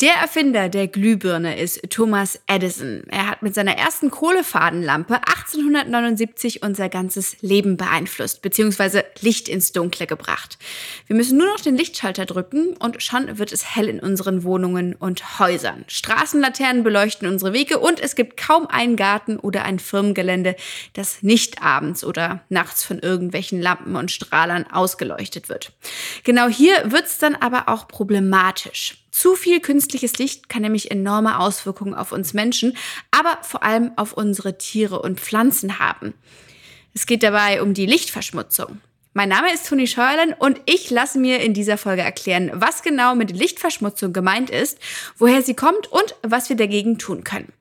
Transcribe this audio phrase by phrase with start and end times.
[0.00, 3.02] Der Erfinder der Glühbirne ist Thomas Edison.
[3.10, 10.06] Er hat mit seiner ersten Kohlefadenlampe 1879 unser ganzes Leben beeinflusst, beziehungsweise Licht ins Dunkle
[10.06, 10.56] gebracht.
[11.06, 14.94] Wir müssen nur noch den Lichtschalter drücken und schon wird es hell in unseren Wohnungen
[14.94, 15.84] und Häusern.
[15.86, 20.56] Straßenlaternen beleuchten unsere Wege und es gibt kaum einen Garten oder ein Firmengelände,
[20.94, 25.72] das nicht abends oder nachts von irgendwelchen Lampen und Strahlern ausgeleuchtet wird.
[26.24, 28.99] Genau hier wird es dann aber auch problematisch.
[29.10, 32.76] Zu viel künstliches Licht kann nämlich enorme Auswirkungen auf uns Menschen,
[33.10, 36.14] aber vor allem auf unsere Tiere und Pflanzen haben.
[36.94, 38.80] Es geht dabei um die Lichtverschmutzung.
[39.12, 43.16] Mein Name ist Toni Scheuerlen und ich lasse mir in dieser Folge erklären, was genau
[43.16, 44.78] mit Lichtverschmutzung gemeint ist,
[45.18, 47.52] woher sie kommt und was wir dagegen tun können.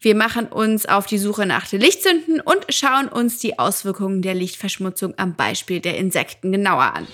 [0.00, 4.34] Wir machen uns auf die Suche nach den Lichtsünden und schauen uns die Auswirkungen der
[4.34, 7.06] Lichtverschmutzung am Beispiel der Insekten genauer an.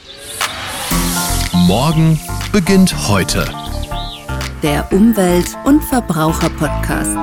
[1.53, 2.21] Morgen
[2.53, 3.53] beginnt heute
[4.63, 7.17] der Umwelt- und Verbraucher-Podcast.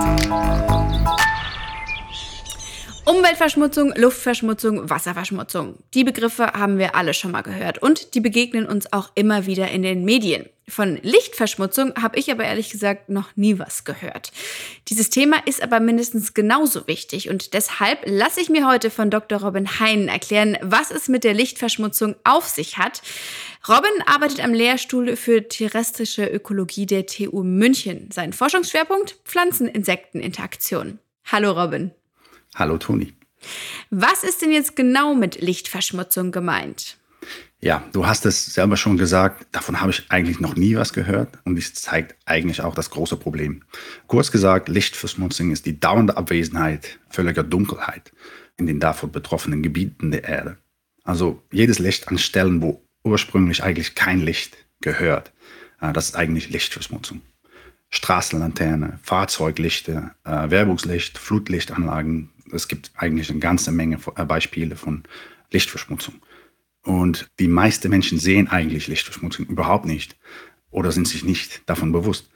[3.07, 5.77] Umweltverschmutzung, Luftverschmutzung, Wasserverschmutzung.
[5.93, 9.69] Die Begriffe haben wir alle schon mal gehört und die begegnen uns auch immer wieder
[9.69, 10.49] in den Medien.
[10.67, 14.33] Von Lichtverschmutzung habe ich aber ehrlich gesagt noch nie was gehört.
[14.89, 19.39] Dieses Thema ist aber mindestens genauso wichtig und deshalb lasse ich mir heute von Dr.
[19.39, 23.01] Robin Heinen erklären, was es mit der Lichtverschmutzung auf sich hat.
[23.69, 28.09] Robin arbeitet am Lehrstuhl für terrestrische Ökologie der TU München.
[28.11, 30.99] Sein Forschungsschwerpunkt Pflanzen-Insekten-Interaktion.
[31.23, 31.91] Hallo Robin.
[32.57, 33.13] Hallo Toni.
[33.91, 36.97] Was ist denn jetzt genau mit Lichtverschmutzung gemeint?
[37.59, 41.37] Ja, du hast es selber schon gesagt, davon habe ich eigentlich noch nie was gehört
[41.43, 43.63] und dies zeigt eigentlich auch das große Problem.
[44.07, 48.11] Kurz gesagt, Lichtverschmutzung ist die dauernde Abwesenheit völliger Dunkelheit
[48.57, 50.57] in den davon betroffenen Gebieten der Erde.
[51.03, 55.31] Also jedes Licht an Stellen, wo ursprünglich eigentlich kein Licht gehört,
[55.79, 57.21] äh, das ist eigentlich Lichtverschmutzung.
[57.89, 65.03] Straßenlaterne, Fahrzeuglichter, äh, Werbungslicht, Flutlichtanlagen, es gibt eigentlich eine ganze Menge äh, Beispiele von
[65.51, 66.15] Lichtverschmutzung.
[66.83, 70.17] Und die meisten Menschen sehen eigentlich Lichtverschmutzung überhaupt nicht
[70.71, 72.29] oder sind sich nicht davon bewusst.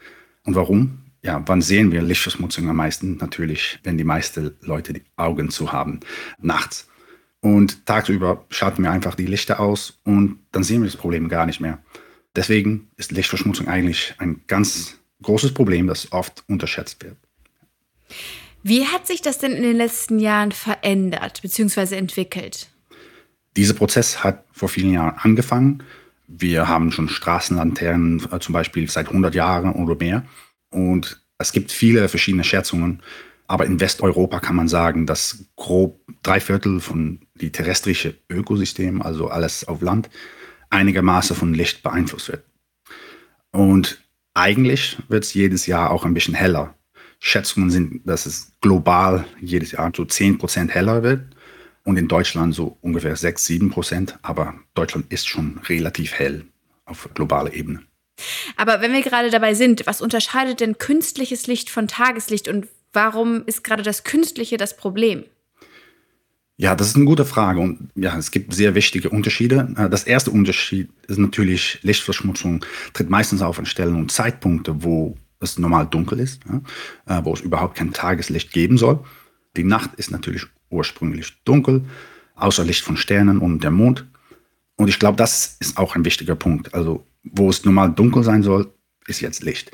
[0.44, 1.00] Und warum?
[1.24, 3.18] Ja, wann sehen wir Lichtverschmutzung am meisten?
[3.18, 6.00] Natürlich, wenn die meisten Leute die Augen zu haben,
[6.40, 6.90] nachts.
[7.40, 11.46] Und tagsüber schalten wir einfach die Lichter aus und dann sehen wir das Problem gar
[11.46, 11.80] nicht mehr.
[12.36, 17.18] Deswegen ist Lichtverschmutzung eigentlich ein ganz großes Problem, das oft unterschätzt wird.
[18.64, 21.96] Wie hat sich das denn in den letzten Jahren verändert bzw.
[21.96, 22.70] entwickelt?
[23.58, 25.84] Dieser Prozess hat vor vielen Jahren angefangen.
[26.28, 30.26] Wir haben schon Straßenlaternen äh, zum Beispiel seit 100 Jahren oder mehr.
[30.70, 33.02] Und es gibt viele verschiedene Schätzungen.
[33.48, 39.28] Aber in Westeuropa kann man sagen, dass grob drei Viertel von die terrestrische Ökosystem, also
[39.28, 40.10] alles auf Land,
[40.70, 42.46] einigermaßen von Licht beeinflusst wird.
[43.52, 44.02] Und
[44.34, 46.76] eigentlich wird es jedes Jahr auch ein bisschen heller.
[47.24, 51.22] Schätzungen sind, dass es global jedes Jahr so 10 Prozent heller wird
[51.84, 54.18] und in Deutschland so ungefähr 6, 7 Prozent.
[54.24, 56.46] Aber Deutschland ist schon relativ hell
[56.86, 57.84] auf globaler Ebene.
[58.58, 63.44] Aber wenn wir gerade dabei sind, was unterscheidet denn künstliches Licht von Tageslicht und warum
[63.46, 65.24] ist gerade das Künstliche das Problem?
[66.58, 69.74] Ja, das ist eine gute Frage und ja, es gibt sehr wichtige Unterschiede.
[69.78, 75.18] Äh, das erste Unterschied ist natürlich, Lichtverschmutzung tritt meistens auf an Stellen und Zeitpunkte, wo
[75.42, 79.00] es normal dunkel ist, ja, äh, wo es überhaupt kein Tageslicht geben soll.
[79.58, 81.84] Die Nacht ist natürlich ursprünglich dunkel,
[82.36, 84.06] außer Licht von Sternen und der Mond.
[84.78, 86.74] Und ich glaube, das ist auch ein wichtiger Punkt.
[86.74, 88.74] Also, wo es normal dunkel sein soll,
[89.08, 89.72] ist jetzt Licht.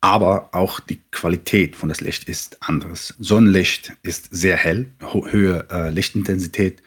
[0.00, 3.14] Aber auch die Qualität von das Licht ist anders.
[3.18, 6.82] Sonnenlicht ist sehr hell, höhere äh, Lichtintensität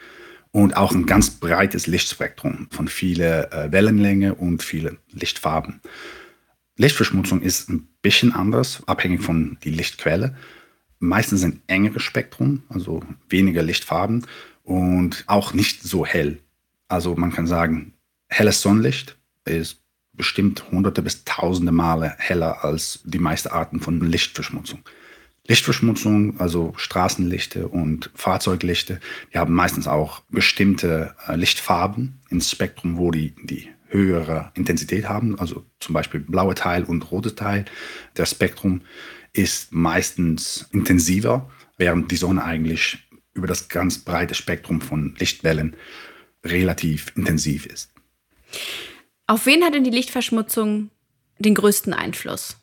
[0.52, 5.82] und auch ein ganz breites Lichtspektrum von vielen äh, Wellenlänge und vielen Lichtfarben.
[6.78, 10.36] Lichtverschmutzung ist ein bisschen anders, abhängig von der Lichtquelle.
[11.00, 14.26] Meistens ein engeres Spektrum, also weniger Lichtfarben
[14.64, 16.40] und auch nicht so hell.
[16.88, 17.94] Also man kann sagen,
[18.28, 19.82] helles Sonnenlicht ist
[20.14, 24.80] bestimmt hunderte bis tausende Male heller als die meisten Arten von Lichtverschmutzung.
[25.48, 29.00] Lichtverschmutzung, also Straßenlichte und Fahrzeuglichte,
[29.34, 35.38] die haben meistens auch bestimmte äh, Lichtfarben ins Spektrum, wo die, die höhere Intensität haben,
[35.40, 37.66] also zum Beispiel blaue Teil und rote Teil.
[38.16, 38.82] Der Spektrum
[39.34, 43.00] ist meistens intensiver, während die Sonne eigentlich
[43.34, 45.76] über das ganz breite Spektrum von Lichtwellen
[46.44, 47.92] relativ intensiv ist.
[49.28, 50.90] Auf wen hat denn die Lichtverschmutzung
[51.40, 52.58] den größten Einfluss?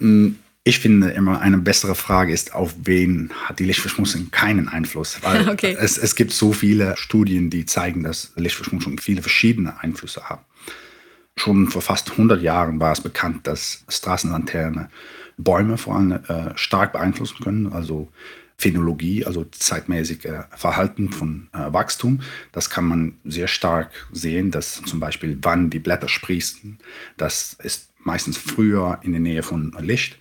[0.00, 5.18] Hm, ich finde immer eine bessere Frage ist, auf wen hat die Lichtverschmutzung keinen Einfluss?
[5.22, 5.76] Weil okay.
[5.78, 10.42] es, es gibt so viele Studien, die zeigen, dass Lichtverschmutzung viele verschiedene Einflüsse haben.
[11.36, 14.88] Schon vor fast 100 Jahren war es bekannt, dass Straßenlaterne
[15.36, 18.08] Bäume vor allem äh, stark beeinflussen können, also
[18.56, 22.20] Phänologie, also zeitmäßige Verhalten von äh, Wachstum.
[22.52, 26.78] Das kann man sehr stark sehen, dass zum Beispiel, wann die Blätter sprießen,
[27.16, 30.18] das ist meistens früher in der Nähe von Licht.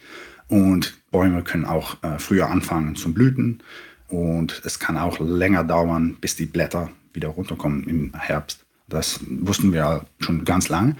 [0.47, 3.61] Und Bäume können auch äh, früher anfangen zu blüten.
[4.07, 8.62] Und es kann auch länger dauern, bis die Blätter wieder runterkommen im Herbst.
[8.87, 10.95] Das wussten wir schon ganz lange.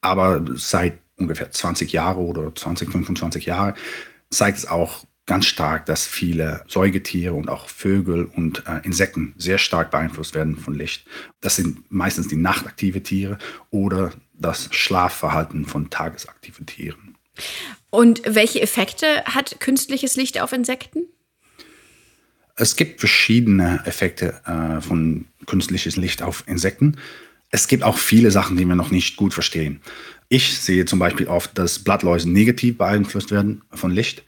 [0.00, 3.74] Aber seit ungefähr 20 Jahren oder 20, 25 Jahren
[4.30, 9.58] zeigt es auch ganz stark, dass viele Säugetiere und auch Vögel und äh, Insekten sehr
[9.58, 11.06] stark beeinflusst werden von Licht.
[11.40, 13.38] Das sind meistens die nachtaktive Tiere
[13.70, 17.16] oder das Schlafverhalten von tagesaktiven Tieren.
[17.90, 21.00] Und welche Effekte hat künstliches Licht auf Insekten?
[22.60, 26.96] Es gibt verschiedene Effekte äh, von künstliches Licht auf Insekten.
[27.50, 29.80] Es gibt auch viele Sachen, die wir noch nicht gut verstehen.
[30.28, 34.24] Ich sehe zum Beispiel oft, dass Blattläuse negativ beeinflusst werden von Licht.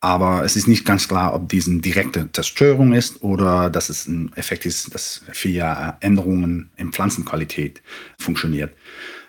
[0.00, 4.06] Aber es ist nicht ganz klar, ob dies eine direkte Zerstörung ist oder dass es
[4.06, 7.82] ein Effekt ist, das via Änderungen in Pflanzenqualität
[8.18, 8.74] funktioniert.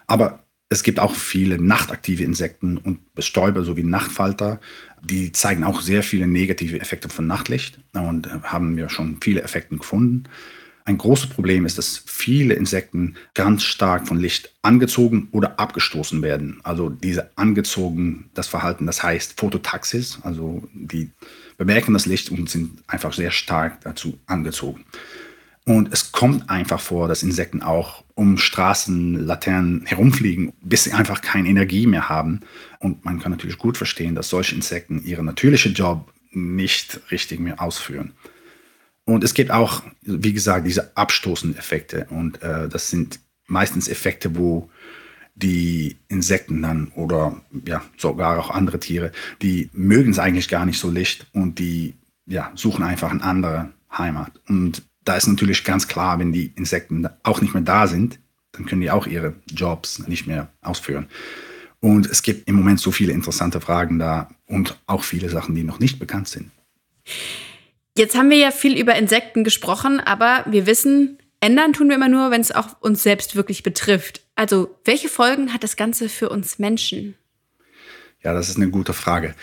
[0.06, 4.60] Aber es gibt auch viele nachtaktive Insekten und Bestäuber sowie Nachtfalter,
[5.04, 9.76] die zeigen auch sehr viele negative Effekte von Nachtlicht und haben wir schon viele Effekte
[9.78, 10.24] gefunden.
[10.86, 16.60] Ein großes Problem ist, dass viele Insekten ganz stark von Licht angezogen oder abgestoßen werden.
[16.64, 21.10] Also diese angezogen, das Verhalten, das heißt Phototaxis, also die
[21.58, 24.84] bemerken das Licht und sind einfach sehr stark dazu angezogen.
[25.66, 31.48] Und es kommt einfach vor, dass Insekten auch um Straßenlaternen herumfliegen, bis sie einfach keine
[31.48, 32.42] Energie mehr haben.
[32.80, 37.62] Und man kann natürlich gut verstehen, dass solche Insekten ihren natürlichen Job nicht richtig mehr
[37.62, 38.14] ausführen.
[39.06, 42.08] Und es gibt auch, wie gesagt, diese abstoßenden Effekte.
[42.10, 44.70] Und äh, das sind meistens Effekte, wo
[45.36, 49.12] die Insekten dann oder ja, sogar auch andere Tiere,
[49.42, 51.96] die mögen es eigentlich gar nicht so Licht und die
[52.26, 54.32] ja, suchen einfach eine andere Heimat.
[54.48, 58.20] Und da ist natürlich ganz klar, wenn die Insekten auch nicht mehr da sind,
[58.54, 61.08] dann können die auch ihre Jobs nicht mehr ausführen.
[61.80, 65.64] Und es gibt im Moment so viele interessante Fragen da und auch viele Sachen, die
[65.64, 66.52] noch nicht bekannt sind.
[67.98, 72.10] Jetzt haben wir ja viel über Insekten gesprochen, aber wir wissen, ändern tun wir immer
[72.10, 74.22] nur, wenn es auch uns selbst wirklich betrifft.
[74.36, 77.16] Also, welche Folgen hat das Ganze für uns Menschen?
[78.24, 79.36] Ja, das ist eine gute Frage.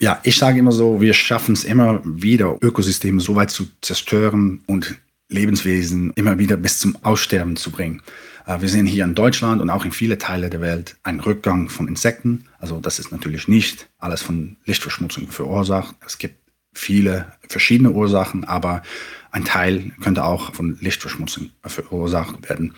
[0.00, 4.62] Ja, ich sage immer so, wir schaffen es immer wieder, Ökosysteme so weit zu zerstören
[4.66, 4.96] und
[5.28, 8.02] Lebenswesen immer wieder bis zum Aussterben zu bringen.
[8.46, 11.68] Äh, wir sehen hier in Deutschland und auch in viele Teile der Welt einen Rückgang
[11.68, 12.46] von Insekten.
[12.58, 15.94] Also das ist natürlich nicht alles von Lichtverschmutzung verursacht.
[16.04, 16.36] Es gibt
[16.72, 18.82] viele verschiedene Ursachen, aber
[19.30, 22.74] ein Teil könnte auch von Lichtverschmutzung verursacht werden.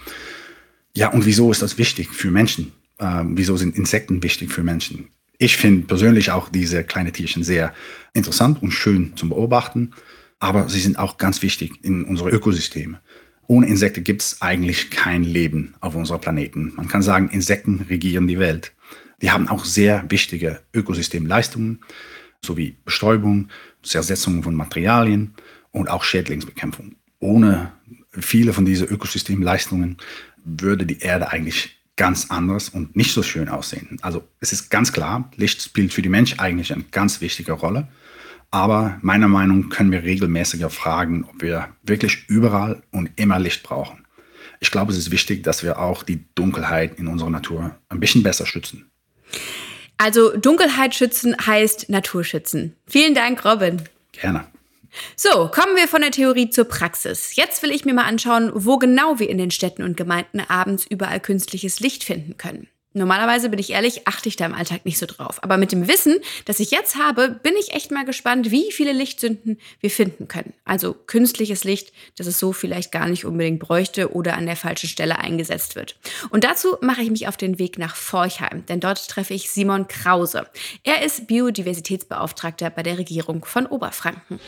[0.95, 2.73] Ja, und wieso ist das wichtig für Menschen?
[2.99, 5.09] Äh, wieso sind Insekten wichtig für Menschen?
[5.39, 7.73] Ich finde persönlich auch diese kleinen Tierchen sehr
[8.13, 9.93] interessant und schön zum Beobachten,
[10.41, 13.01] aber sie sind auch ganz wichtig in unsere Ökosysteme.
[13.47, 16.73] Ohne Insekten gibt es eigentlich kein Leben auf unserem Planeten.
[16.77, 18.73] Man kann sagen, Insekten regieren die Welt.
[19.23, 21.81] Die haben auch sehr wichtige Ökosystemleistungen,
[22.45, 23.49] sowie Bestäubung,
[23.83, 25.35] Zersetzung von Materialien
[25.73, 26.97] und auch Schädlingsbekämpfung.
[27.19, 27.73] Ohne
[28.13, 29.99] viele von diesen Ökosystemleistungen
[30.45, 33.99] würde die Erde eigentlich ganz anders und nicht so schön aussehen.
[34.01, 37.89] Also es ist ganz klar, Licht spielt für die Menschen eigentlich eine ganz wichtige Rolle.
[38.51, 43.63] Aber meiner Meinung nach können wir regelmäßiger fragen, ob wir wirklich überall und immer Licht
[43.63, 44.07] brauchen.
[44.59, 48.23] Ich glaube, es ist wichtig, dass wir auch die Dunkelheit in unserer Natur ein bisschen
[48.23, 48.91] besser schützen.
[49.97, 52.77] Also Dunkelheit schützen heißt Natur schützen.
[52.87, 53.83] Vielen Dank, Robin.
[54.13, 54.45] Gerne.
[55.15, 57.37] So, kommen wir von der Theorie zur Praxis.
[57.37, 60.85] Jetzt will ich mir mal anschauen, wo genau wir in den Städten und Gemeinden abends
[60.89, 62.67] überall künstliches Licht finden können.
[62.93, 65.43] Normalerweise bin ich ehrlich, achte ich da im Alltag nicht so drauf.
[65.45, 68.93] Aber mit dem Wissen, das ich jetzt habe, bin ich echt mal gespannt, wie viele
[68.93, 70.55] Lichtsünden wir finden können.
[70.65, 74.89] Also künstliches Licht, das es so vielleicht gar nicht unbedingt bräuchte oder an der falschen
[74.89, 75.97] Stelle eingesetzt wird.
[76.31, 79.87] Und dazu mache ich mich auf den Weg nach Forchheim, denn dort treffe ich Simon
[79.87, 80.47] Krause.
[80.83, 84.41] Er ist Biodiversitätsbeauftragter bei der Regierung von Oberfranken.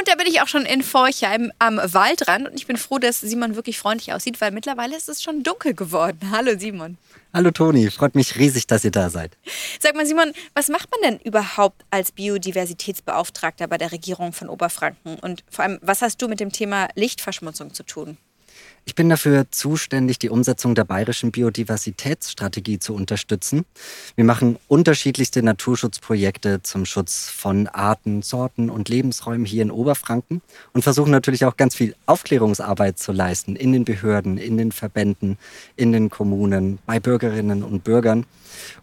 [0.00, 3.20] Und da bin ich auch schon in Forchheim am Waldrand und ich bin froh, dass
[3.20, 6.18] Simon wirklich freundlich aussieht, weil mittlerweile ist es schon dunkel geworden.
[6.30, 6.96] Hallo Simon.
[7.34, 9.36] Hallo Toni, freut mich riesig, dass ihr da seid.
[9.78, 15.18] Sag mal Simon, was macht man denn überhaupt als Biodiversitätsbeauftragter bei der Regierung von Oberfranken?
[15.18, 18.16] Und vor allem, was hast du mit dem Thema Lichtverschmutzung zu tun?
[18.84, 23.64] Ich bin dafür zuständig, die Umsetzung der bayerischen Biodiversitätsstrategie zu unterstützen.
[24.16, 30.82] Wir machen unterschiedlichste Naturschutzprojekte zum Schutz von Arten, Sorten und Lebensräumen hier in Oberfranken und
[30.82, 35.38] versuchen natürlich auch ganz viel Aufklärungsarbeit zu leisten in den Behörden, in den Verbänden,
[35.76, 38.26] in den Kommunen, bei Bürgerinnen und Bürgern,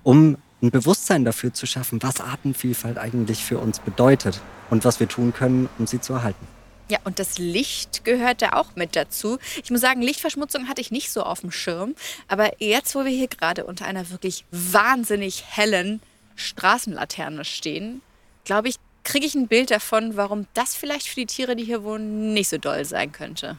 [0.04, 5.08] um ein Bewusstsein dafür zu schaffen, was Artenvielfalt eigentlich für uns bedeutet und was wir
[5.08, 6.57] tun können, um sie zu erhalten.
[6.90, 9.40] Ja, und das Licht gehört da auch mit dazu.
[9.62, 11.96] Ich muss sagen, Lichtverschmutzung hatte ich nicht so auf dem Schirm.
[12.30, 16.02] Aber jetzt, wo wir hier gerade unter einer wirklich wahnsinnig hellen
[16.36, 18.02] Straßenlaterne stehen,
[18.46, 21.84] glaube ich, kriege ich ein Bild davon, warum das vielleicht für die Tiere, die hier
[21.84, 23.58] wohnen, nicht so doll sein könnte.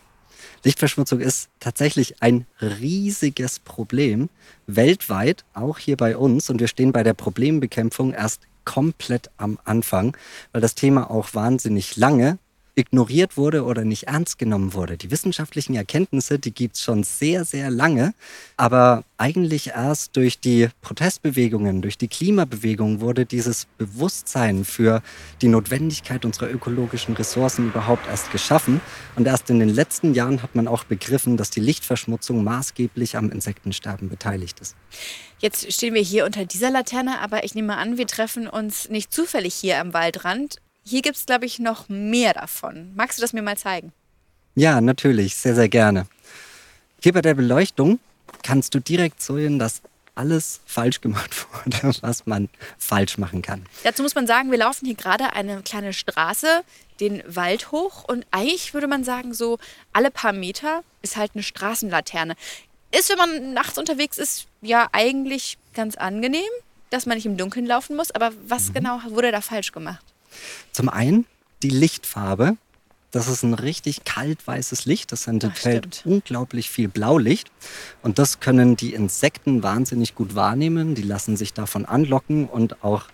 [0.65, 4.29] Lichtverschmutzung ist tatsächlich ein riesiges Problem,
[4.67, 6.49] weltweit, auch hier bei uns.
[6.49, 10.17] Und wir stehen bei der Problembekämpfung erst komplett am Anfang,
[10.53, 12.39] weil das Thema auch wahnsinnig lange
[12.79, 14.97] ignoriert wurde oder nicht ernst genommen wurde.
[14.97, 18.15] Die wissenschaftlichen Erkenntnisse, die gibt es schon sehr, sehr lange,
[18.57, 25.03] aber eigentlich erst durch die Protestbewegungen, durch die Klimabewegung wurde dieses Bewusstsein für
[25.43, 28.81] die Notwendigkeit unserer ökologischen Ressourcen überhaupt erst geschaffen.
[29.17, 33.31] Und erst in den letzten Jahren hat man auch begriffen, dass die Lichtverschmutzung maßgeblich am
[33.31, 34.77] Insektensterben beteiligt ist.
[35.41, 39.13] Jetzt stehen wir hier unter dieser Laterne, aber ich nehme an, wir treffen uns nicht
[39.13, 40.59] zufällig hier am Waldrand.
[40.89, 42.93] Hier gibt es, glaube ich, noch mehr davon.
[42.97, 43.93] Magst du das mir mal zeigen?
[44.55, 46.07] Ja, natürlich, sehr, sehr gerne.
[47.03, 48.01] Hier bei der Beleuchtung
[48.43, 49.83] kannst du direkt sehen, dass
[50.15, 53.67] alles falsch gemacht wurde, was man falsch machen kann.
[53.85, 56.63] Dazu muss man sagen, wir laufen hier gerade eine kleine Straße,
[57.01, 59.59] den Wald hoch und eigentlich würde man sagen, so
[59.93, 62.35] alle paar Meter ist halt eine Straßenlaterne.
[62.93, 66.49] Ist, wenn man nachts unterwegs ist, ja eigentlich ganz angenehm,
[66.89, 68.11] dass man nicht im Dunkeln laufen muss.
[68.11, 68.73] Aber was mhm.
[68.73, 70.03] genau wurde da falsch gemacht?
[70.73, 71.27] Zum einen
[71.63, 72.57] die Lichtfarbe.
[73.11, 75.13] Das ist ein richtig kaltweißes Licht.
[75.13, 77.51] Das enthält unglaublich viel Blaulicht.
[78.03, 80.95] Und das können die Insekten wahnsinnig gut wahrnehmen.
[80.95, 82.47] Die lassen sich davon anlocken.
[82.47, 83.05] Und auch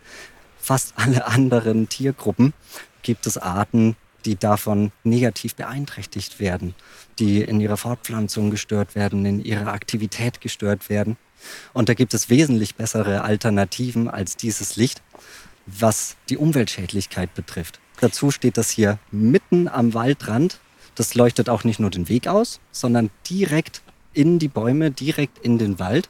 [0.59, 2.53] fast alle anderen Tiergruppen
[3.03, 6.75] gibt es Arten, die davon negativ beeinträchtigt werden,
[7.19, 11.17] die in ihrer Fortpflanzung gestört werden, in ihrer Aktivität gestört werden.
[11.73, 15.03] Und da gibt es wesentlich bessere Alternativen als dieses Licht
[15.67, 17.81] was die Umweltschädlichkeit betrifft.
[18.01, 20.59] Dazu steht das hier mitten am Waldrand.
[20.95, 25.59] Das leuchtet auch nicht nur den Weg aus, sondern direkt in die Bäume, direkt in
[25.59, 26.09] den Wald.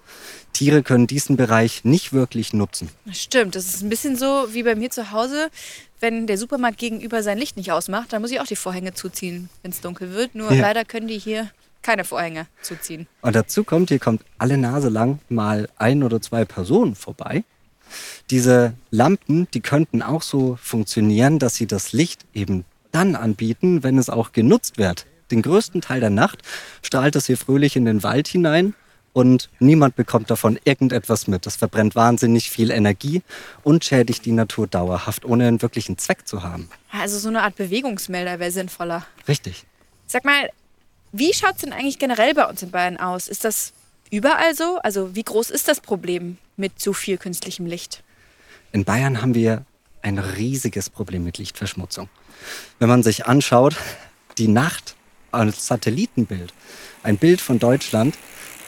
[0.52, 2.90] Tiere können diesen Bereich nicht wirklich nutzen.
[3.11, 5.50] Stimmt, das ist ein bisschen so wie bei mir zu Hause.
[6.00, 9.49] Wenn der Supermarkt gegenüber sein Licht nicht ausmacht, dann muss ich auch die Vorhänge zuziehen,
[9.62, 10.34] wenn es dunkel wird.
[10.34, 10.61] Nur ja.
[10.61, 11.50] leider können die hier
[11.82, 13.06] keine Vorhänge zuziehen.
[13.20, 17.44] Und dazu kommt, hier kommt alle Nase lang mal ein oder zwei Personen vorbei.
[18.30, 23.98] Diese Lampen, die könnten auch so funktionieren, dass sie das Licht eben dann anbieten, wenn
[23.98, 25.06] es auch genutzt wird.
[25.30, 26.40] Den größten Teil der Nacht
[26.82, 28.74] strahlt es hier fröhlich in den Wald hinein
[29.12, 31.46] und niemand bekommt davon irgendetwas mit.
[31.46, 33.22] Das verbrennt wahnsinnig viel Energie
[33.62, 36.68] und schädigt die Natur dauerhaft, ohne einen wirklichen Zweck zu haben.
[36.92, 39.06] Also so eine Art Bewegungsmelder wäre sinnvoller.
[39.26, 39.64] Richtig.
[40.06, 40.50] Sag mal,
[41.12, 43.28] wie schaut es denn eigentlich generell bei uns in Bayern aus?
[43.28, 43.72] Ist das
[44.11, 44.78] überall so?
[44.82, 48.02] Also wie groß ist das Problem mit zu viel künstlichem Licht?
[48.73, 49.64] In Bayern haben wir
[50.02, 52.08] ein riesiges Problem mit Lichtverschmutzung.
[52.78, 53.76] Wenn man sich anschaut,
[54.38, 54.96] die Nacht
[55.32, 56.52] als Satellitenbild,
[57.02, 58.18] ein Bild von Deutschland,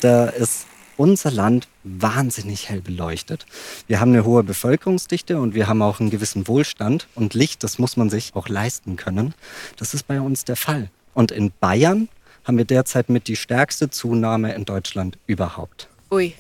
[0.01, 0.67] da ist
[0.97, 3.47] unser Land wahnsinnig hell beleuchtet.
[3.87, 7.79] Wir haben eine hohe Bevölkerungsdichte und wir haben auch einen gewissen Wohlstand und Licht, das
[7.79, 9.35] muss man sich auch leisten können.
[9.77, 10.91] Das ist bei uns der Fall.
[11.15, 12.09] Und in Bayern
[12.47, 15.89] haben wir derzeit mit die stärkste Zunahme in Deutschland überhaupt.
[16.11, 16.35] Ui.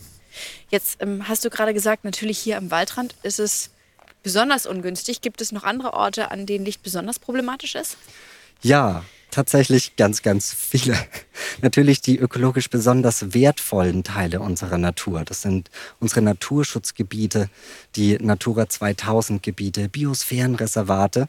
[0.70, 3.70] Jetzt ähm, hast du gerade gesagt, natürlich hier am Waldrand ist es
[4.22, 5.20] besonders ungünstig.
[5.20, 7.96] Gibt es noch andere Orte, an denen Licht besonders problematisch ist?
[8.62, 10.96] Ja, tatsächlich ganz, ganz viele.
[11.62, 15.24] Natürlich die ökologisch besonders wertvollen Teile unserer Natur.
[15.24, 15.70] Das sind
[16.00, 17.50] unsere Naturschutzgebiete,
[17.96, 21.28] die Natura 2000 Gebiete, Biosphärenreservate.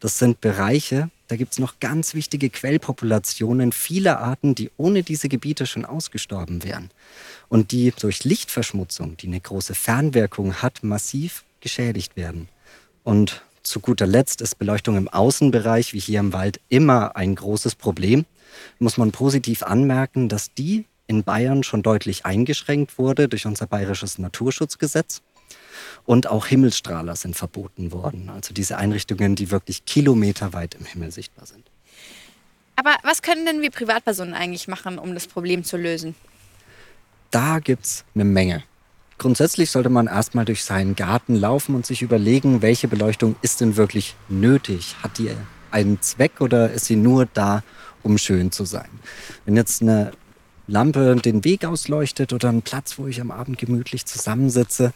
[0.00, 5.28] Das sind Bereiche, da gibt es noch ganz wichtige Quellpopulationen vieler Arten, die ohne diese
[5.28, 6.90] Gebiete schon ausgestorben wären.
[7.48, 12.48] Und die durch Lichtverschmutzung, die eine große Fernwirkung hat, massiv geschädigt werden.
[13.04, 17.74] Und zu guter Letzt ist Beleuchtung im Außenbereich, wie hier im Wald, immer ein großes
[17.74, 18.24] Problem.
[18.78, 24.18] Muss man positiv anmerken, dass die in Bayern schon deutlich eingeschränkt wurde durch unser bayerisches
[24.18, 25.22] Naturschutzgesetz.
[26.04, 28.30] Und auch Himmelsstrahler sind verboten worden.
[28.30, 31.64] Also diese Einrichtungen, die wirklich kilometerweit im Himmel sichtbar sind.
[32.76, 36.14] Aber was können denn wir Privatpersonen eigentlich machen, um das Problem zu lösen?
[37.30, 38.62] Da gibt es eine Menge.
[39.18, 43.76] Grundsätzlich sollte man erstmal durch seinen Garten laufen und sich überlegen, welche Beleuchtung ist denn
[43.76, 44.94] wirklich nötig?
[45.02, 45.30] Hat die
[45.72, 47.64] einen Zweck oder ist sie nur da,
[48.04, 48.88] um schön zu sein?
[49.44, 50.12] Wenn jetzt eine
[50.68, 54.92] Lampe den Weg ausleuchtet oder einen Platz, wo ich am Abend gemütlich zusammensitze,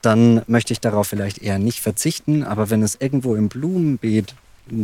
[0.00, 2.44] dann möchte ich darauf vielleicht eher nicht verzichten.
[2.44, 4.36] Aber wenn es irgendwo im Blumenbeet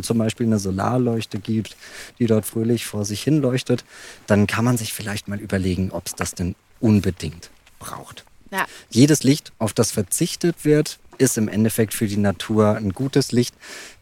[0.02, 1.76] zum Beispiel eine Solarleuchte gibt,
[2.18, 3.84] die dort fröhlich vor sich hin leuchtet,
[4.26, 8.24] dann kann man sich vielleicht mal überlegen, ob es das denn unbedingt braucht.
[8.52, 8.66] Ja.
[8.90, 13.54] Jedes Licht, auf das verzichtet wird, ist im Endeffekt für die Natur ein gutes Licht.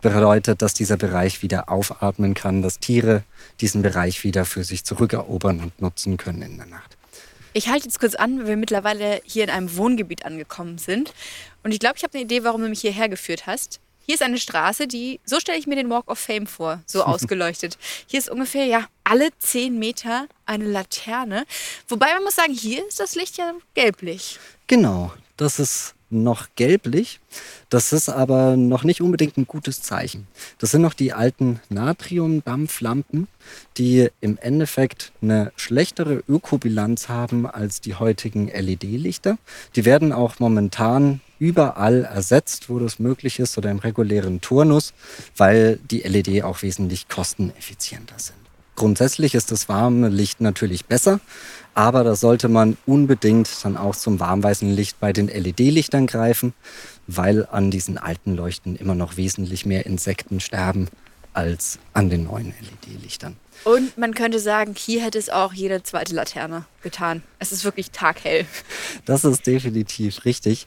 [0.03, 3.23] Bedeutet, dass dieser Bereich wieder aufatmen kann, dass Tiere
[3.61, 6.97] diesen Bereich wieder für sich zurückerobern und nutzen können in der Nacht.
[7.53, 11.13] Ich halte jetzt kurz an, weil wir mittlerweile hier in einem Wohngebiet angekommen sind.
[11.63, 13.81] Und ich glaube, ich habe eine Idee, warum du mich hierher geführt hast.
[14.07, 17.03] Hier ist eine Straße, die, so stelle ich mir den Walk of Fame vor, so
[17.05, 17.77] ausgeleuchtet.
[18.07, 21.45] Hier ist ungefähr, ja, alle zehn Meter eine Laterne.
[21.89, 24.39] Wobei man muss sagen, hier ist das Licht ja gelblich.
[24.69, 27.21] Genau, das ist noch gelblich.
[27.71, 30.29] Das ist aber noch nicht unbedingt ein gutes Zeichen.
[30.59, 33.27] Das sind noch die alten Natriumdampflampen,
[33.79, 39.39] die im Endeffekt eine schlechtere Ökobilanz haben als die heutigen LED-Lichter.
[39.75, 44.93] Die werden auch momentan überall ersetzt, wo das möglich ist oder im regulären Turnus,
[45.37, 48.40] weil die LED auch wesentlich kosteneffizienter sind.
[48.77, 51.21] Grundsätzlich ist das warme Licht natürlich besser,
[51.75, 56.55] aber da sollte man unbedingt dann auch zum warmweißen Licht bei den LED-Lichtern greifen,
[57.07, 60.89] weil an diesen alten Leuchten immer noch wesentlich mehr Insekten sterben
[61.33, 63.37] als an den neuen LED-Lichtern.
[63.65, 67.23] Und man könnte sagen, hier hätte es auch jede zweite Laterne getan.
[67.39, 68.47] Es ist wirklich taghell.
[69.05, 70.67] Das ist definitiv richtig.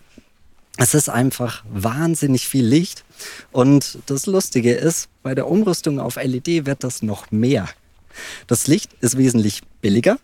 [0.77, 3.03] Es ist einfach wahnsinnig viel Licht.
[3.51, 7.67] Und das Lustige ist, bei der Umrüstung auf LED wird das noch mehr.
[8.48, 10.17] Das Licht ist wesentlich billiger.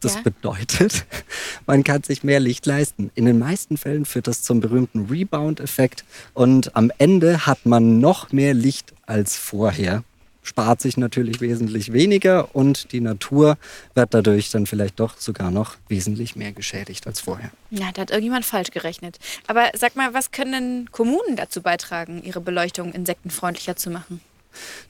[0.00, 0.20] Das ja.
[0.22, 1.04] bedeutet,
[1.66, 3.10] man kann sich mehr Licht leisten.
[3.14, 6.04] In den meisten Fällen führt das zum berühmten Rebound-Effekt.
[6.32, 10.02] Und am Ende hat man noch mehr Licht als vorher
[10.42, 13.56] spart sich natürlich wesentlich weniger und die Natur
[13.94, 17.50] wird dadurch dann vielleicht doch sogar noch wesentlich mehr geschädigt als vorher.
[17.70, 19.18] Ja, da hat irgendjemand falsch gerechnet.
[19.46, 24.20] Aber sag mal, was können Kommunen dazu beitragen, ihre Beleuchtung insektenfreundlicher zu machen?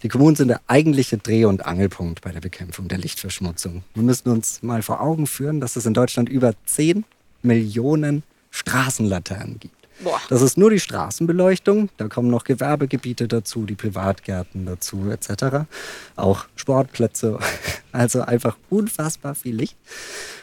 [0.02, 3.82] Die Kommunen sind der eigentliche Dreh- und Angelpunkt bei der Bekämpfung der Lichtverschmutzung.
[3.94, 7.04] Wir müssen uns mal vor Augen führen, dass es in Deutschland über 10
[7.42, 9.80] Millionen Straßenlaternen gibt.
[10.02, 10.20] Boah.
[10.30, 11.90] Das ist nur die Straßenbeleuchtung.
[11.98, 15.66] Da kommen noch Gewerbegebiete dazu, die Privatgärten dazu, etc.
[16.16, 17.38] Auch Sportplätze.
[17.92, 19.76] Also einfach unfassbar viel Licht.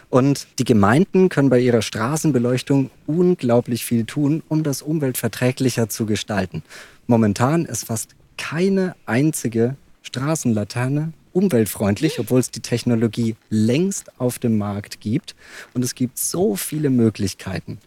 [0.10, 6.62] Und die Gemeinden können bei ihrer Straßenbeleuchtung unglaublich viel tun, um das umweltverträglicher zu gestalten.
[7.08, 15.02] Momentan ist fast keine einzige Straßenlaterne umweltfreundlich, obwohl es die Technologie längst auf dem Markt
[15.02, 15.36] gibt.
[15.74, 17.80] Und es gibt so viele Möglichkeiten.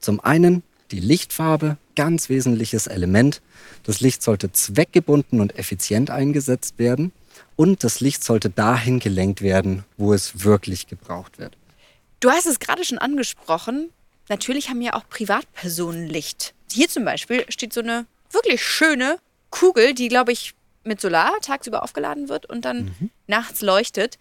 [0.00, 3.42] Zum einen die Lichtfarbe, ganz wesentliches Element.
[3.82, 7.12] Das Licht sollte zweckgebunden und effizient eingesetzt werden
[7.56, 11.56] und das Licht sollte dahin gelenkt werden, wo es wirklich gebraucht wird.
[12.20, 13.90] Du hast es gerade schon angesprochen.
[14.28, 16.54] Natürlich haben ja auch Privatpersonen Licht.
[16.70, 19.18] Hier zum Beispiel steht so eine wirklich schöne
[19.54, 23.10] Kugel, die, glaube ich, mit Solar tagsüber aufgeladen wird und dann mhm.
[23.26, 24.18] nachts leuchtet.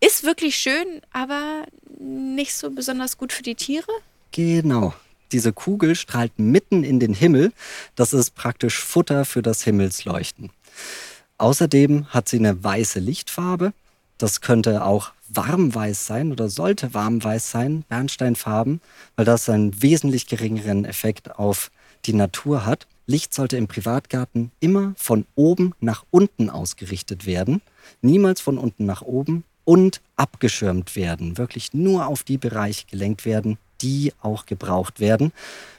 [0.00, 1.66] Ist wirklich schön, aber
[1.98, 3.90] nicht so besonders gut für die Tiere?
[4.32, 4.94] Genau
[5.32, 7.52] diese Kugel strahlt mitten in den Himmel.
[7.94, 10.50] Das ist praktisch Futter für das Himmelsleuchten.
[11.38, 13.72] Außerdem hat sie eine weiße Lichtfarbe.
[14.18, 18.80] Das könnte auch warmweiß sein oder sollte warmweiß sein, Bernsteinfarben,
[19.16, 21.70] weil das einen wesentlich geringeren Effekt auf
[22.06, 22.86] die Natur hat.
[23.06, 27.62] Licht sollte im Privatgarten immer von oben nach unten ausgerichtet werden,
[28.02, 33.58] niemals von unten nach oben und abgeschirmt werden, wirklich nur auf die Bereiche gelenkt werden,
[33.80, 35.32] die auch gebraucht werden.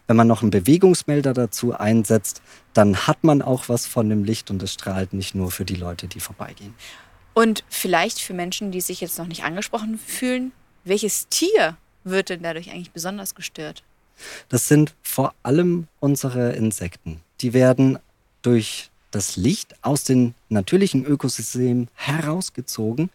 [0.06, 2.42] Wenn man noch einen Bewegungsmelder dazu einsetzt,
[2.74, 5.76] dann hat man auch was von dem Licht und es strahlt nicht nur für die
[5.76, 6.74] Leute, die vorbeigehen.
[7.34, 10.52] Und vielleicht für Menschen, die sich jetzt noch nicht angesprochen fühlen,
[10.84, 13.84] welches Tier wird denn dadurch eigentlich besonders gestört?
[14.50, 17.22] Das sind vor allem unsere Insekten.
[17.42, 18.00] Die werden
[18.42, 23.10] durch das Licht aus den natürlichen Ökosystemen herausgezogen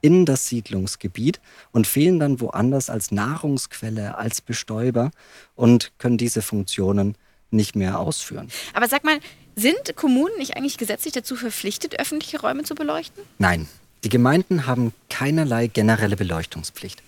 [0.00, 1.40] in das Siedlungsgebiet
[1.72, 5.10] und fehlen dann woanders als Nahrungsquelle, als Bestäuber
[5.56, 7.16] und können diese Funktionen
[7.50, 8.48] nicht mehr ausführen.
[8.74, 9.18] Aber sag mal,
[9.56, 13.24] sind Kommunen nicht eigentlich gesetzlich dazu verpflichtet, öffentliche Räume zu beleuchten?
[13.38, 13.66] Nein,
[14.04, 17.02] die Gemeinden haben keinerlei generelle Beleuchtungspflicht.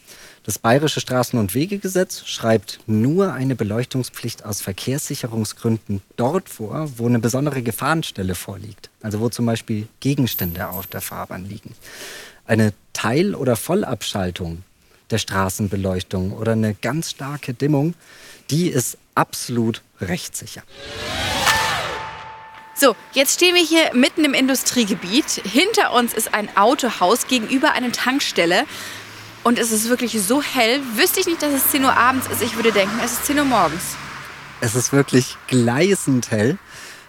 [0.44, 7.18] Das Bayerische Straßen- und Wegegesetz schreibt nur eine Beleuchtungspflicht aus Verkehrssicherungsgründen dort vor, wo eine
[7.18, 8.88] besondere Gefahrenstelle vorliegt.
[9.02, 11.74] Also wo zum Beispiel Gegenstände auf der Fahrbahn liegen.
[12.46, 14.64] Eine Teil- oder Vollabschaltung
[15.10, 17.94] der Straßenbeleuchtung oder eine ganz starke Dimmung,
[18.48, 20.62] die ist absolut rechtssicher.
[22.74, 25.42] So, jetzt stehen wir hier mitten im Industriegebiet.
[25.44, 28.64] Hinter uns ist ein Autohaus, gegenüber eine Tankstelle.
[29.42, 30.80] Und es ist wirklich so hell.
[30.96, 32.42] Wüsste ich nicht, dass es 10 Uhr abends ist.
[32.42, 33.96] Ich würde denken, es ist 10 Uhr morgens.
[34.60, 36.58] Es ist wirklich gleißend hell.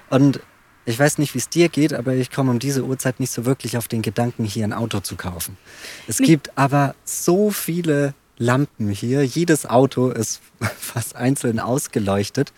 [0.10, 0.40] Und
[0.86, 3.46] ich weiß nicht, wie es dir geht, aber ich komme um diese Uhrzeit nicht so
[3.46, 5.58] wirklich auf den Gedanken, hier ein Auto zu kaufen.
[6.08, 6.26] Es Nee.
[6.28, 9.24] gibt aber so viele Lampen hier.
[9.24, 10.42] Jedes Auto ist
[10.80, 12.52] fast einzeln ausgeleuchtet.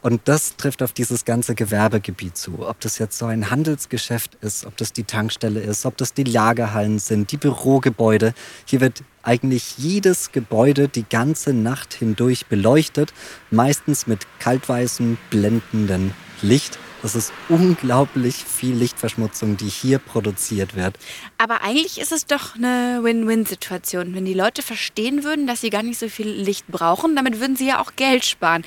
[0.00, 2.66] Und das trifft auf dieses ganze Gewerbegebiet zu.
[2.66, 6.22] Ob das jetzt so ein Handelsgeschäft ist, ob das die Tankstelle ist, ob das die
[6.22, 8.32] Lagerhallen sind, die Bürogebäude.
[8.64, 13.12] Hier wird eigentlich jedes Gebäude die ganze Nacht hindurch beleuchtet.
[13.50, 16.78] Meistens mit kaltweißem, blendenden Licht.
[17.04, 20.96] Das ist unglaublich viel Lichtverschmutzung, die hier produziert wird.
[21.36, 24.14] Aber eigentlich ist es doch eine Win-Win-Situation.
[24.14, 27.56] Wenn die Leute verstehen würden, dass sie gar nicht so viel Licht brauchen, damit würden
[27.56, 28.64] sie ja auch Geld sparen.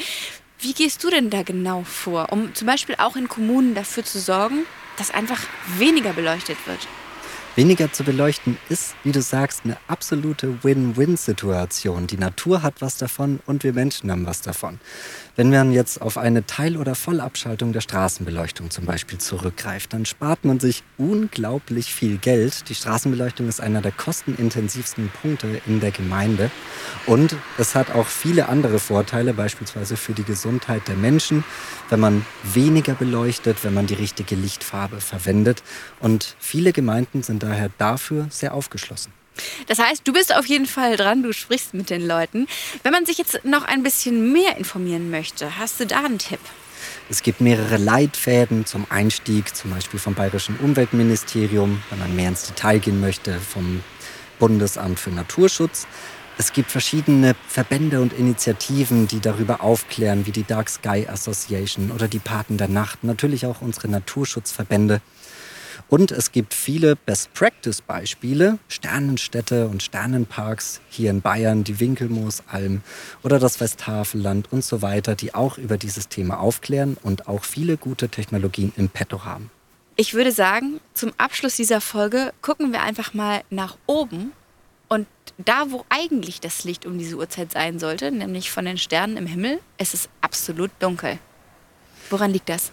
[0.60, 4.20] Wie gehst du denn da genau vor, um zum Beispiel auch in Kommunen dafür zu
[4.20, 5.40] sorgen, dass einfach
[5.80, 6.88] weniger beleuchtet wird?
[7.58, 12.06] Weniger zu beleuchten ist, wie du sagst, eine absolute Win-Win-Situation.
[12.06, 14.80] Die Natur hat was davon und wir Menschen haben was davon.
[15.36, 20.46] Wenn man jetzt auf eine Teil- oder Vollabschaltung der Straßenbeleuchtung zum Beispiel zurückgreift, dann spart
[20.46, 22.70] man sich unglaublich viel Geld.
[22.70, 26.52] Die Straßenbeleuchtung ist einer der kostenintensivsten Punkte in der Gemeinde
[27.08, 31.44] und es hat auch viele andere Vorteile, beispielsweise für die Gesundheit der Menschen,
[31.90, 35.64] wenn man weniger beleuchtet, wenn man die richtige Lichtfarbe verwendet.
[36.00, 39.12] Und viele Gemeinden sind daher dafür sehr aufgeschlossen.
[39.68, 42.48] Das heißt, du bist auf jeden Fall dran, du sprichst mit den Leuten.
[42.84, 46.40] Wenn man sich jetzt noch ein bisschen mehr informieren möchte, hast du da einen Tipp?
[47.10, 52.48] Es gibt mehrere Leitfäden zum Einstieg, zum Beispiel vom Bayerischen Umweltministerium, wenn man mehr ins
[52.48, 53.82] Detail gehen möchte, vom
[54.40, 55.88] Bundesamt für Naturschutz.
[56.38, 62.08] Es gibt verschiedene Verbände und Initiativen, die darüber aufklären, wie die Dark Sky Association oder
[62.08, 65.02] die Paten der Nacht, natürlich auch unsere Naturschutzverbände.
[65.90, 72.82] Und es gibt viele Best-Practice-Beispiele, Sternenstädte und Sternenparks hier in Bayern, die Winkelmoosalm
[73.24, 77.78] oder das Westhavelland und so weiter, die auch über dieses Thema aufklären und auch viele
[77.78, 79.50] gute Technologien im Petto haben.
[79.96, 84.34] Ich würde sagen, zum Abschluss dieser Folge gucken wir einfach mal nach oben
[84.90, 89.16] und da, wo eigentlich das Licht um diese Uhrzeit sein sollte, nämlich von den Sternen
[89.16, 91.18] im Himmel, es ist absolut dunkel.
[92.10, 92.72] Woran liegt das?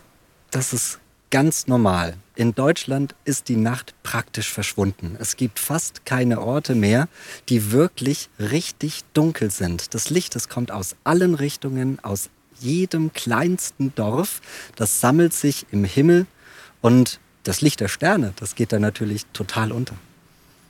[0.51, 0.99] Das ist
[1.31, 2.15] ganz normal.
[2.37, 5.17] In Deutschland ist die Nacht praktisch verschwunden.
[5.21, 7.09] Es gibt fast keine Orte mehr,
[7.49, 9.95] die wirklich richtig dunkel sind.
[9.95, 14.41] Das Licht, das kommt aus allen Richtungen, aus jedem kleinsten Dorf.
[14.77, 16.27] Das sammelt sich im Himmel
[16.81, 19.95] und das Licht der Sterne, das geht dann natürlich total unter.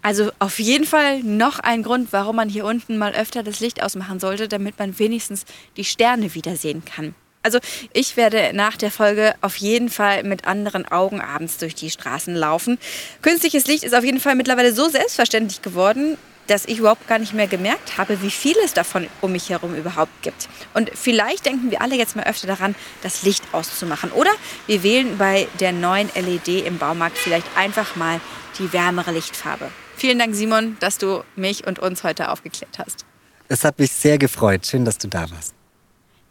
[0.02, 3.82] Also auf jeden Fall noch ein Grund, warum man hier unten mal öfter das Licht
[3.82, 5.46] ausmachen sollte, damit man wenigstens
[5.78, 7.14] die Sterne wiedersehen kann.
[7.44, 7.58] Also
[7.92, 12.34] ich werde nach der Folge auf jeden Fall mit anderen Augen abends durch die Straßen
[12.34, 12.78] laufen.
[13.22, 17.34] Künstliches Licht ist auf jeden Fall mittlerweile so selbstverständlich geworden, dass ich überhaupt gar nicht
[17.34, 20.48] mehr gemerkt habe, wie viel es davon um mich herum überhaupt gibt.
[20.74, 24.10] Und vielleicht denken wir alle jetzt mal öfter daran, das Licht auszumachen.
[24.12, 24.30] Oder
[24.66, 28.20] wir wählen bei der neuen LED im Baumarkt vielleicht einfach mal
[28.58, 29.70] die wärmere Lichtfarbe.
[29.96, 33.04] Vielen Dank, Simon, dass du mich und uns heute aufgeklärt hast.
[33.48, 34.66] Es hat mich sehr gefreut.
[34.66, 35.54] Schön, dass du da warst.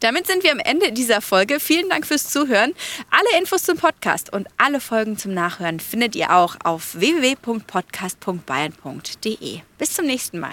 [0.04, 1.58] Damit sind wir am Ende dieser Folge.
[1.58, 2.74] Vielen Dank fürs Zuhören.
[3.08, 9.60] Alle Infos zum Podcast und alle Folgen zum Nachhören findet ihr auch auf www.podcast.bayern.de.
[9.78, 10.52] Bis zum nächsten Mal.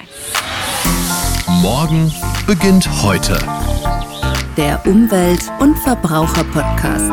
[1.61, 2.13] Morgen
[2.47, 3.37] beginnt heute.
[4.55, 7.11] Der Umwelt- und Verbraucher-Podcast.